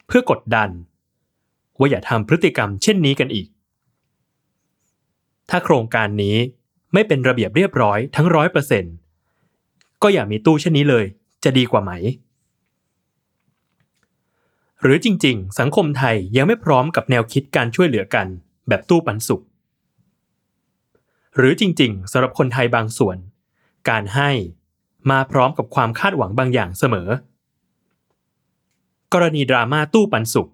[0.07, 0.69] เพื่อกดดัน
[1.79, 3.47] ว่าอย่าทำพฤติกรรมเช่นนี้กันอีก
[5.49, 6.37] ถ้าโครงการนี้
[6.93, 8.93] ไม่เป็นระเบียบเรียบร้อยทั้งร้อยเปอร์เซ็นต์
[10.01, 11.05] ก็อย่ามีตู้เช่นนี้เลย
[11.43, 11.91] จะดีกว่าไหม
[14.81, 18.27] หรือจริง ๆ สังคมไทยยังไม่พร้อมกับแนวคิดการช่วยเหลือกัน
[18.67, 19.43] แบบตู้ปันสุข
[21.37, 23.17] หรือจริง ๆสำหรับคนไทยบางส่วน
[23.89, 24.29] การให้
[25.11, 27.09] มาพร้อมกับความคาดหวังบางอย่างเสมอ
[29.13, 30.49] กรณีดราม่าตู้ปันสุข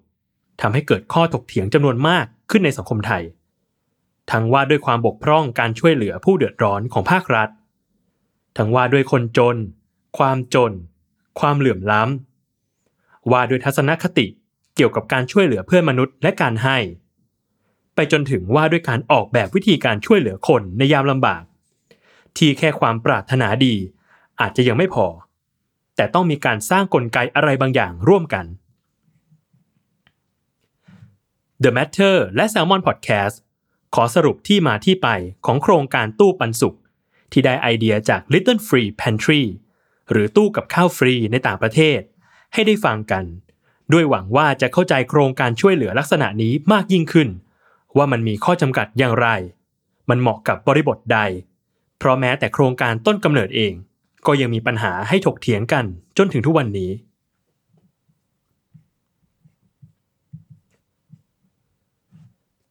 [0.60, 3.22] ทำให้เกิดข้อถกเถียงจำนวนมากขึ้นในสังคมไทย
[4.30, 7.48] ทั้งว่าด้วยความบกพร่องการช่วยเหลือผู้เดือดร้อนของภาครัฐ
[8.56, 9.56] ทั้งว่าด้วยคนจน
[10.18, 10.72] ความจน
[11.40, 14.26] ความเหลื่อมล้ำ ว่าด้วยทัศนคติ
[14.74, 16.78] เกี่ยวกับการช่วยเหลือเพื่อนมนุษย์และการให้
[17.94, 21.42] ไปจนถึงว่าด้วยการออกแบบวิธีการช่วยเหลือคนในยามลำบาก
[22.36, 23.74] ที่แค่ความปรารถนาดี
[24.40, 25.06] อาจจะยังไม่พอ
[25.96, 28.44] แต่ต้องมีการสร้างกลไกอะไรบางอย่างร่วมกัน
[31.62, 33.36] The Matter และ Salmon Podcast
[33.94, 35.08] ขอสรุปที่มาที่ไป
[35.46, 36.76] ของโครงการตู้ปันสุข
[37.32, 39.42] ที่ได้ไอเดียจาก Little Free Pantry
[40.10, 42.00] หรือตู้กับข้าวฟรีในต่างประเทศ
[42.52, 43.24] ให้ได้ฟังกัน
[43.92, 47.28] ด้วยหวังว่าจะเข้าใจโครงการช่วยเหลือลักษณะนี้มากยิ่งขึ้น
[47.96, 49.28] ว่ามันมีข้อจำกัดอย่างไร
[50.08, 51.18] มันเหมาะกับบริบทใด
[51.98, 53.72] เพราะแม้แต่โครงการต้นกำเนิดเอง
[54.26, 55.84] ก็ยังมีปัญหาให้ถกเถียงกัน
[56.18, 56.90] จนถึงทุกวันนี้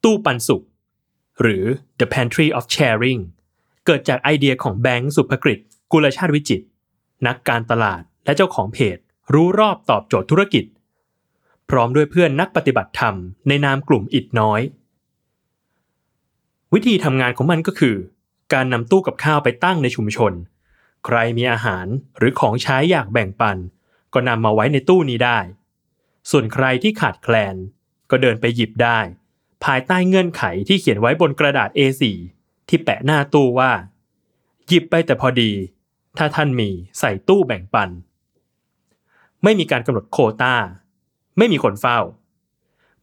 [0.03, 0.63] ตู้ปันสุข
[1.41, 1.63] หรือ
[1.99, 3.21] The Pantry of Sharing
[3.85, 5.59] เกิดจากไอเดียของแบงค์สุภกฤษ
[5.91, 6.61] กุลชาติวิจิต
[7.27, 8.97] นักการตลาดและเจ้าของเพจ
[9.33, 10.65] รู้รอบตอบโจทย์ธุรกิจ
[11.69, 13.15] พร้อมด้วยเพื่อนนักปฏิบัติธรรม
[13.47, 14.61] ในนามกลุ่มอิดน้อย
[16.73, 17.95] วิธีทำงานของมันก็คือ
[18.53, 20.33] การนำตู้กับข้าวไปตั้งในชุมชน
[21.05, 21.85] ใครมีอาหาร
[22.17, 23.57] หรือของใช้อยากแบ่งปัน
[24.13, 25.39] ก็นำมาไว้ในตู้นี้ได้
[26.31, 27.55] ส่วนใครที่ขาดแคลน
[28.09, 28.99] ก็เดินไปหยิบได้
[29.65, 32.03] ภายใต้เงื่อนไขที่เขียนไว้บนกระดาษ A4
[32.69, 33.71] ที่แปะหน้าตู้ว่า
[34.67, 35.51] หยิบไปแต่พอดี
[36.17, 36.69] ถ้าท่านมี
[36.99, 37.89] ใส่ตู้แบ่งปัน
[39.43, 40.55] ไม่มีการกำหนดโคตา
[41.37, 41.99] ไม่มีคนเฝ้า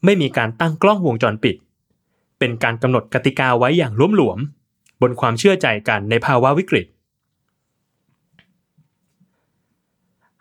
[0.05, 1.57] ไม่มีการตั้งกล้องวงจรปิด
[2.39, 4.39] เป็นการกำหนดกติกาไว้อย่างล้มหลวม
[5.03, 6.87] บนความเชื่อใจกันในภาวะวิกฤต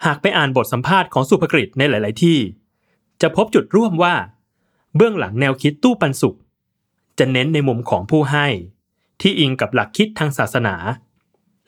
[0.05, 2.37] หากไปอ่านบทสัมภาษณ์ของสุภกฤษในหลาย ๆ ที่
[3.21, 4.15] จะพบจุดร่วมว่า
[4.95, 6.37] เบื้องหลังแนวคิดตู้ปันสุข
[7.19, 8.47] จะเน้นในมุมของผู้ให้
[9.21, 10.75] ที่อิงกับหลักคิดทางศาสนา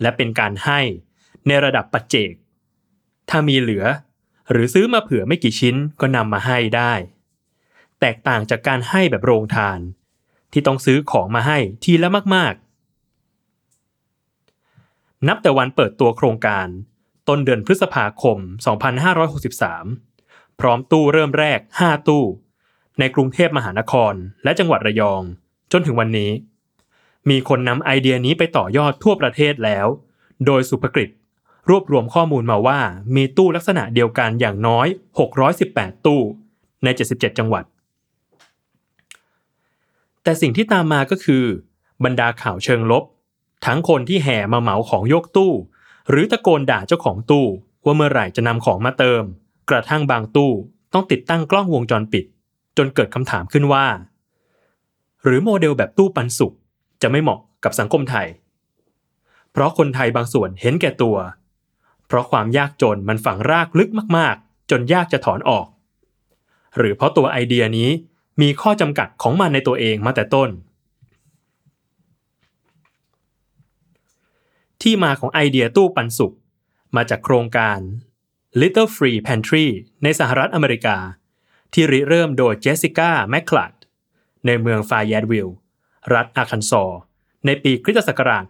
[0.02, 0.80] และเป็นการให้
[1.48, 2.34] ในระดับปัจเจก
[3.30, 3.86] ถ้ามีเหลือ
[4.52, 6.94] หรือซื้อมาเผื่อไม่กี่ชิ้นก็นำมาให้ได้
[8.00, 9.80] แตกต่างจากการให้แบบโรงทาน
[10.52, 12.54] ที่ต้องซื้อของมาให้ทีละมาก
[13.72, 16.68] ๆ นับแต่วันเปิดตัวโครงการ
[17.28, 18.38] ต้นเดือนพฤษภาคม
[19.30, 22.24] 2563 พร้อมตู้เริ่มแรก 5 ตู้
[23.00, 24.14] ในกรุงเทพมหานคร
[24.44, 25.22] และจังหวัดระยอง
[25.72, 26.32] จนถึงวันนี้
[27.30, 29.88] มีคนนำไอเดียนี้ไปต่อยอดทั่วประเทศแล้ว
[30.46, 31.10] โดยสุภกฤษ
[31.70, 32.80] รวบรวมข้อมูลมาว่า
[33.16, 34.88] มีตู้ลักษณะเดียวกันอย่างน้อย
[35.46, 36.22] 618 ตู้
[36.84, 37.64] ใน 77 จังหวัด
[40.24, 41.44] แต่สิ่งที่ตามมาก็คือ
[42.04, 43.04] บรรดาข่าวเชิงลบ
[43.66, 45.52] ทั้งคนที่แห่มาเหมาของยกตู้
[46.10, 47.46] หรือตะโกนด่าเจ้าของตู้
[47.86, 49.24] ว่าเมื่อไหร่จะนำของมาเติม
[49.70, 50.52] กระทั่งบางตู้
[50.94, 52.26] ต้องติดตั้งกล้องวงจรปิด
[52.78, 53.86] จนเกิดคำถามขึ้นว่า
[55.24, 56.56] หรือโมเดลแบบตู้ปันสุข
[57.02, 58.28] จะไม่เหมาะกับสังคมไทย
[59.52, 61.18] เพราะคนไทยบางส่วนเห็นแก่ตัว
[62.08, 65.68] เพราะความยากจนมันฝังรากลึกมาก ๆ จนยากจะถอนออก
[66.78, 67.90] หรือเพราะตัวไอเดียนี้
[68.42, 70.50] มีข้อจำกัดของมันในตัวเองมาแต่ต้น
[74.82, 76.36] ที่มาของไอเดียตู้ปันสุข
[76.96, 77.80] มาจากโครงการ
[78.62, 79.66] Little Free Pantry
[80.04, 80.98] ในสหรัฐอเมริกา
[81.74, 83.74] ที่ริเริ่มโดยเจสสิก้าแมคคลัด
[84.46, 85.56] ในเมืองฟายแยดวิลล์
[86.14, 86.84] รัฐอาคันซอ
[87.46, 88.44] ในปีคริสตศักราช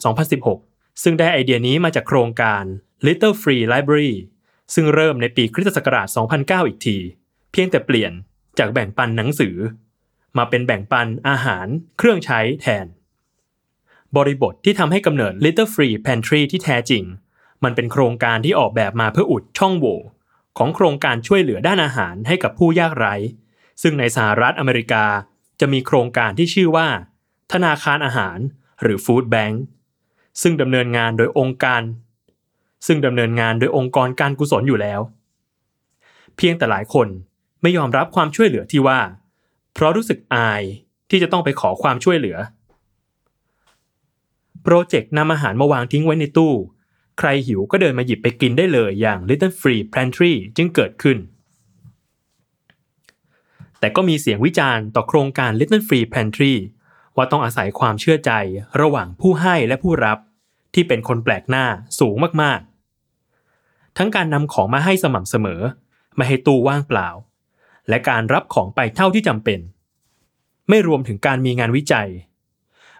[0.48, 2.64] 2016 ซึ่งได้ไอเดียนี้มาจากโครงการ
[3.06, 4.16] Little Free Library
[4.74, 6.08] ซึ่งเริ่มในปีคริสตศักราช
[6.38, 6.98] 2009 อีกที
[7.52, 8.12] เพียงแต่เปลี่ยน
[8.60, 9.56] จากแบ่งปันหนังสือ
[10.38, 11.68] มาเป็นแบ่งปันอาหาร
[11.98, 12.86] เครื่องใช้แทน
[14.16, 17.04] บริบทที่ทำให้กำเนิด Little Free Pantry ที่แท้จริง
[17.64, 20.00] มันเป็นโครงการที่ออกแบบมาเพื่ออุดช่องโหว่
[20.58, 23.16] ของโครงการช่วยเหลือด้านอาหารให้กับผู้ยากไร้
[23.82, 25.06] ซึ่งในสหรัฐอเมริกา
[25.60, 26.88] จะมีโครงการที่ชื่อว่า
[27.54, 28.38] ธนาคารอาหาร
[28.82, 29.56] หรือ Food Bank
[30.42, 31.82] ซึ่งดำเนินงานโดยองค์การ
[32.88, 35.00] ซึ่งดำเนินงานโดยองค์กรการกุศลอยู่แล้ว
[36.38, 37.08] เพียงแต่หลายคน
[37.62, 39.00] ไม่ยอมรับความช่วยเหลือที่ว่า
[39.74, 40.64] เพราะรู้สึกอาย
[41.10, 42.38] ที่จะต้องไปขอความช่วยเหลือ
[44.64, 46.54] โปรเจกต์นำอาหารมาวางทิ้งไว้ในตู้
[47.20, 51.18] ใครหิวก็เดินมาหยิบไปกินได้เลยอย่าง Little Free Pantry จึงเกิดขึ้น
[53.80, 56.54] แต่ก็มีเสียงวิจารณ์ต่อโครงการ Little Free Pantry
[57.16, 58.32] ว่าต้องอาศัยความเชื่อใจ
[58.82, 60.18] ระหว่างผู้ให้และผู้รับ
[60.74, 61.66] ที่เป็นคนแปลกหน้า
[62.00, 65.62] สูงมากๆ ทั้งการนำของมาให้สม่ำเสมอ
[66.16, 67.10] ไม่ให้ตู้ว่างเปล่า
[67.90, 69.60] และการรับของไปเท่าที่จำเป็น
[70.70, 72.10] ไม่รวมถึงการมีงานวิจัย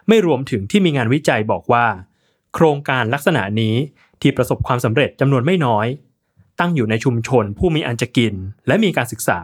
[0.08, 1.86] ไม่รวมถึงที่มีงานวิจัยบอกว่า
[2.54, 3.74] โครงการลักษณะนี้
[4.20, 5.86] ที่ประสบความสำเร็จจำนวนไม่น้อย
[6.60, 8.34] ตั้งอยู่ในชุมชนผู้มีอันจะกิน
[8.66, 9.40] และมีการศึกษา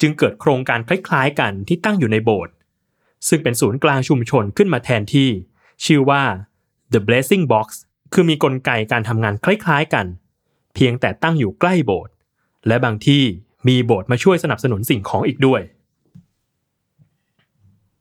[0.00, 2.54] จึงเกิดโครงการคล้ายๆกันที่ตั้งอยู่ในโบสถ์
[3.28, 5.30] ซึ่งเป็นศูนย์กลางชุมชนขึ้นมาแทนที่
[5.84, 6.22] ชื่อว่า
[6.92, 7.68] The Blessing Box
[8.12, 10.06] คือมีกลไกการทำงานคล้ายๆกัน
[10.74, 12.12] เพียงแต่ตั้งอยู่ใกล้โบสถ์
[12.66, 13.22] และบางที่
[13.68, 15.60] มีโบสถ์มาช่วยสนับสนุนสิ่งของอีกด้วย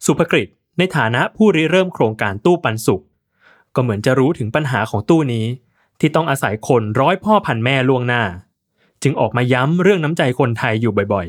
[0.05, 0.47] สุภกฤษ
[0.77, 3.03] ในฐานะผู้ริเริ่มโครงการตู้ปันสุข
[3.75, 5.45] ก็เหมือนจะรู้ถึงปัญหาของตู้นี้
[5.99, 8.23] ที่ต้องอาศัยคนร้อยพ่อพันแม่ล่วงหน้า
[9.03, 11.27] จึงออกมาย้ำเรื่องน้ำใจคนไทยอยู่บ่อย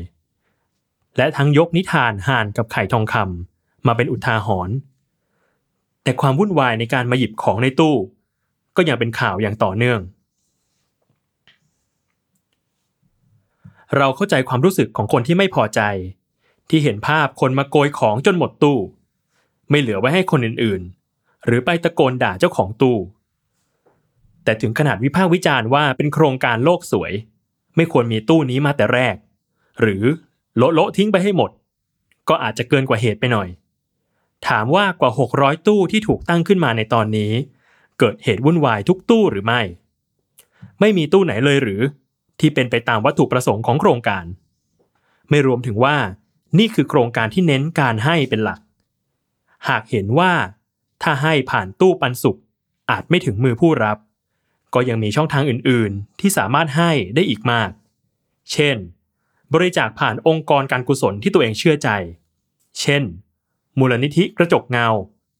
[0.57, 4.75] ๆ และทั้งยกนิทานห่านกับไข่ทองคำมาเป็นอุทาหรณ์
[6.03, 7.95] แต่ความวุ่นวายในการมาหยิบของในตู้
[8.75, 9.99] ก็ยังเป็นข่าวอย่างต่อเนื่อง
[13.97, 15.81] เราเข้าใจความรู้สึกของคนที่ไม่พอใจ
[16.69, 18.77] ที่เห็นภาพคนมาโกยของจนหมดตู้
[19.69, 21.02] ไม่เหลือไว้ให้คนอื่นๆ
[21.45, 22.97] หรือไปตะโกนด่าเจ้าของตู้
[24.43, 27.11] แต่ถึงขนาดวิพากษ์วิจารณ์ว่าเป็นโครงการโลกสวย
[27.75, 29.15] ไม่ควรมีตู้นี้มาแต่แรก
[29.81, 30.03] หรือ
[30.57, 31.51] โละโละทิ้งไปให้หมด
[32.29, 33.47] ก็อาจจะเกินกว่าเหตุไปหน่อย
[34.47, 37.31] ถามว่ากว่า 600 ตู้ที่ถูกตั้งขึ้นมาในตอนนี้
[37.99, 39.61] เกิดเหตุวุ่นวายทุกตู้หรือไม่
[40.79, 41.81] ไม่มีตู้ไหนเลยหรือ
[42.39, 44.25] ที่เป็นไปตามวัตถุประสงค์ของโครงการ
[45.29, 45.97] ไม่รวมถึงว่า
[46.59, 48.59] นี่คือโครงการที่เน้นการให้เป็นหลัก
[49.67, 50.31] หากเห็นว่า
[51.03, 52.39] ถ้าให้ผ่านตู้ปันสุข
[52.89, 53.97] อาจไม่ถึงมือผู้รับ
[54.73, 57.69] ก็ยังมีช่องทางอื่นๆ ที่สามารถให้ได้อีกมาก
[58.51, 58.77] เช่น
[59.53, 61.89] บริจาคผ่านองค์กรการกุศลที่ตัวเองเชื่อใจ
[62.79, 63.03] เช่น
[63.79, 64.87] มูลนิธิกระจกเงา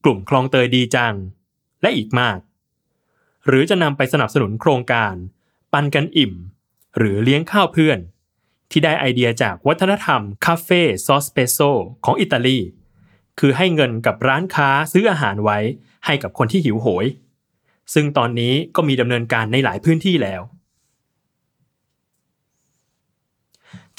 [0.04, 1.14] กลุ่มคลองเตยดีจัง
[1.82, 2.38] และอีกมาก
[3.48, 5.14] หรือจะนำไปสนับสนุนโครงการ
[5.74, 6.34] ปันกันอิ่ม
[6.98, 8.00] หรือเลี้ยงข้าวเพื่อน
[8.72, 11.60] ที่ได้ไอเดียจากวัฒนธรรมคาเฟ่ซอสเปโซ
[12.06, 12.60] ของอิตาลี
[13.40, 15.60] คือให้เงินกับร้านค้าซื้ออาหารไว้
[16.06, 17.06] ให้กับคนที่หิวโหย
[17.94, 20.42] ซึ่งตอนนี้ก็มีดำเนินการในหลายพื้นที่แล้ว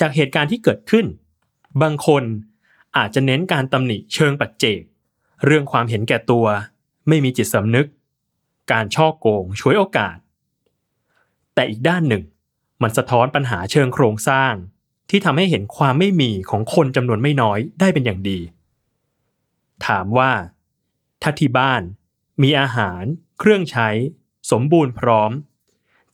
[0.00, 1.06] จากเหตุการณ์ที่เกิดขึ้น
[1.82, 2.22] บางคน
[2.96, 4.80] อาจจะเน้นการตำหนิเชิงปัจเจก
[5.44, 6.46] เรื่องความเห็นแก่ตัว
[7.08, 7.88] ไม่มีจิตสำนึก
[8.72, 10.16] การช่อโกงช่วยโอกาส
[11.54, 12.22] แต่อีกด้านหนึ่ง
[12.82, 14.52] มันสะท้อนปัญหาเชิงโครงสร้าง
[15.10, 18.38] ที่ทำให้เห็นความไม่มีของคนจำนวนไม่น้อยได้เป็นอย่างดี
[19.86, 20.32] ถามว่า
[21.22, 21.82] ถ้าที่บ้าน
[22.42, 23.02] มีอาหาร
[23.38, 23.88] เครื่องใช้
[24.50, 25.30] สมบูรณ์พร้อม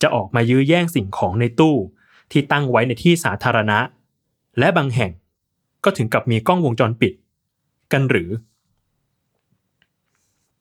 [0.02, 1.76] จะออกมายื้อแย่งสิ่งของในตู้
[2.32, 3.78] ที่ตั้งไว้ในที่สาธารณะ
[4.58, 5.12] และบางแห่ง
[5.84, 7.12] ก็ถึงกับมีกล้องวงจรปิด
[7.92, 8.30] กันหรือ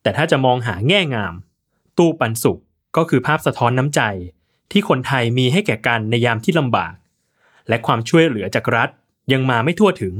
[0.02, 1.34] แต่ถ้าจะมองหาแง่งาม
[1.98, 2.60] ตู้ปันสุข
[2.96, 4.00] ก็คือภาพสะท้อนน้ำใจ
[4.70, 6.94] ที่คนไทยมีให้แก่กันในยามที่ลำบาก
[7.68, 8.88] และความช่วยเหลือจากรัฐ
[9.32, 10.14] ยังมาไม่ทั่วถึง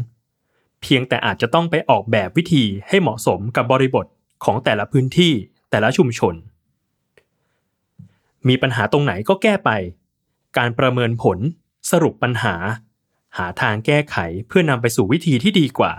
[0.83, 4.07] เพียงแต่อาจจะต้องไปออกแบบวิธีให้เหมาะสมกับบริบท
[4.45, 5.33] ของแต่ละพื้นที่
[5.71, 6.35] แต่ละชุมชน
[8.49, 9.71] มีปัญหาตรงไหนก็แก้ไป
[10.59, 11.39] การประเมินผล
[11.91, 12.55] สรุปปัญหา
[13.39, 14.17] หาทางแก้ไข
[14.49, 15.93] เพื่อนำไปสู่วิธีที่ดีกว่า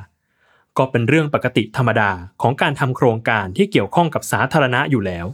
[0.78, 2.12] ก็เป็นเรื่องปกติธรรมดา
[2.42, 5.28] ของการทำโครงการที่เกี่ยวข้องกับสาธารณะอยู่แล้ว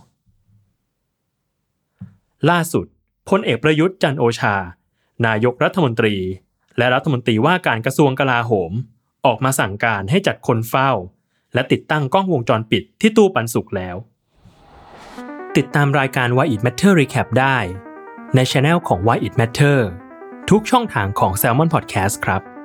[2.49, 2.85] ล่าสุด
[3.29, 4.55] พลเอกประยุทธ์จันโอชา
[5.27, 6.15] นายกรัฐมนตรี
[6.77, 8.71] และรัฐมนตรีว่าการกระทรวงกลาโหม
[9.27, 10.91] ออกมาสั่งการให้จัดคนเฝ้า
[11.53, 13.95] และติดตั้งกล้องวงจรปิดที่ตู้ปันสุกแล้ว
[15.57, 17.57] ติดตามรายการ Why It Matter Recap ได้
[18.35, 19.79] ในช anel ของ Why It Matter
[20.49, 22.56] ทุกช่องทางของ Salmon Podcast ครับ